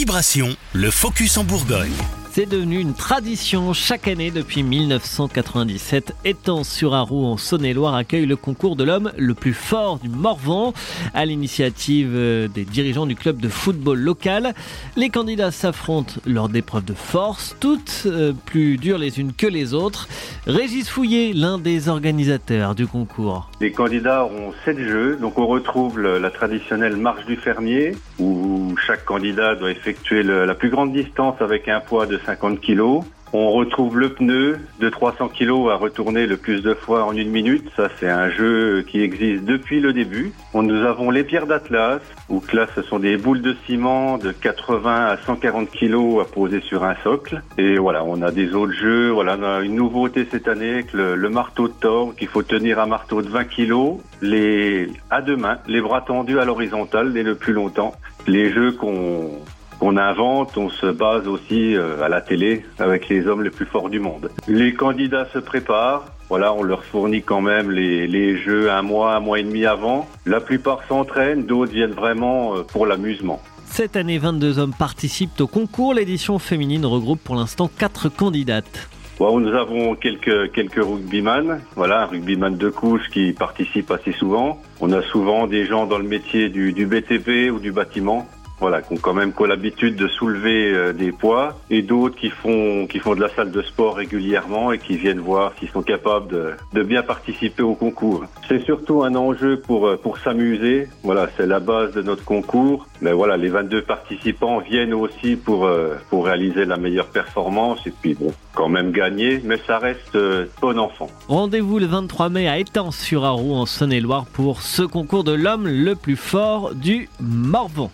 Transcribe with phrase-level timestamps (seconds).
[0.00, 1.92] Vibration, le focus en Bourgogne.
[2.32, 6.14] C'est devenu une tradition chaque année depuis 1997.
[6.24, 10.72] Étant sur Arroux en Saône-et-Loire accueille le concours de l'homme le plus fort du Morvan
[11.12, 14.54] à l'initiative euh, des dirigeants du club de football local.
[14.96, 19.74] Les candidats s'affrontent lors d'épreuves de force, toutes euh, plus dures les unes que les
[19.74, 20.08] autres.
[20.46, 23.50] Régis Fouillé, l'un des organisateurs du concours.
[23.60, 29.04] Les candidats ont sept jeux, donc on retrouve la traditionnelle marche du fermier où chaque
[29.04, 33.02] candidat doit effectuer la plus grande distance avec un poids de 50 kg.
[33.32, 37.30] On retrouve le pneu de 300 kg à retourner le plus de fois en une
[37.30, 37.70] minute.
[37.76, 40.32] Ça, c'est un jeu qui existe depuis le début.
[40.52, 45.06] Nous avons les pierres d'Atlas, où là, ce sont des boules de ciment de 80
[45.06, 47.42] à 140 kg à poser sur un socle.
[47.56, 49.10] Et voilà, on a des autres jeux.
[49.10, 52.80] Voilà, on a une nouveauté cette année avec le, marteau de tord, qu'il faut tenir
[52.80, 57.22] un marteau de 20 kg, les, à deux mains, les bras tendus à l'horizontale et
[57.22, 57.94] le plus longtemps.
[58.26, 59.30] Les jeux qu'on
[59.80, 63.64] qu'on invente, on se base aussi euh, à la télé avec les hommes les plus
[63.64, 64.30] forts du monde.
[64.46, 66.04] Les candidats se préparent.
[66.28, 69.64] Voilà, on leur fournit quand même les, les jeux un mois, un mois et demi
[69.64, 70.06] avant.
[70.26, 73.40] La plupart s'entraînent, d'autres viennent vraiment euh, pour l'amusement.
[73.64, 75.94] Cette année, 22 hommes participent au concours.
[75.94, 78.88] L'édition féminine regroupe pour l'instant 4 candidates.
[79.18, 84.62] Bon, nous avons quelques quelques rugbyman, voilà, un rugbyman de couche qui participe assez souvent.
[84.80, 88.26] On a souvent des gens dans le métier du, du BTP ou du bâtiment,
[88.60, 92.86] voilà, qui ont quand même l'habitude de soulever euh, des poids, et d'autres qui font
[92.86, 96.28] qui font de la salle de sport régulièrement et qui viennent voir s'ils sont capables
[96.28, 98.24] de, de bien participer au concours.
[98.48, 100.88] C'est surtout un enjeu pour euh, pour s'amuser.
[101.02, 102.86] Voilà, c'est la base de notre concours.
[103.00, 107.92] Mais voilà, les 22 participants viennent aussi pour euh, pour réaliser la meilleure performance et
[108.02, 111.08] puis bon, quand même gagner, mais ça reste euh, bon enfant.
[111.28, 116.16] Rendez-vous le 23 mai à Étang-sur-Arroux en Saône-et-Loire pour ce concours de l'homme le plus
[116.16, 117.90] fort du Morvan.